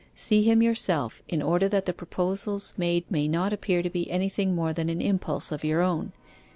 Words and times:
See 0.15 0.41
him 0.41 0.63
yourself, 0.63 1.21
in 1.27 1.43
order 1.43 1.69
that 1.69 1.85
the 1.85 1.93
proposals 1.93 2.73
made 2.75 3.05
may 3.11 3.27
not 3.27 3.53
appear 3.53 3.83
to 3.83 3.89
be 3.91 4.09
anything 4.09 4.55
more 4.55 4.73
than 4.73 4.89
an 4.89 4.99
impulse 4.99 5.51
of 5.51 5.63
your 5.63 5.81
own. 5.81 6.11